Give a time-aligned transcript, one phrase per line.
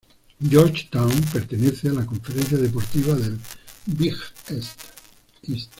[0.49, 3.37] Georgetown pertenece a la conferencia deportiva del
[3.85, 4.15] Big
[4.49, 4.81] East.